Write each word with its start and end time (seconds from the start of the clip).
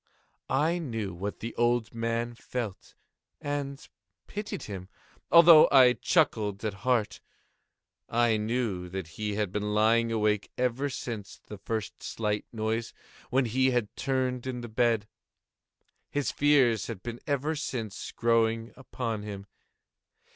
I 0.49 0.79
knew 0.79 1.13
what 1.13 1.41
the 1.41 1.53
old 1.57 1.93
man 1.93 2.33
felt, 2.33 2.95
and 3.39 3.87
pitied 4.25 4.63
him, 4.63 4.89
although 5.31 5.67
I 5.71 5.93
chuckled 5.93 6.65
at 6.65 6.73
heart. 6.73 7.21
I 8.09 8.35
knew 8.37 8.89
that 8.89 9.09
he 9.09 9.35
had 9.35 9.51
been 9.51 9.75
lying 9.75 10.11
awake 10.11 10.49
ever 10.57 10.89
since 10.89 11.37
the 11.45 11.59
first 11.59 12.01
slight 12.01 12.45
noise, 12.51 12.95
when 13.29 13.45
he 13.45 13.69
had 13.69 13.95
turned 13.95 14.47
in 14.47 14.61
the 14.61 14.67
bed. 14.67 15.07
His 16.09 16.31
fears 16.31 16.87
had 16.87 17.03
been 17.03 17.19
ever 17.27 17.55
since 17.55 18.11
growing 18.11 18.73
upon 18.75 19.21
him. 19.21 19.45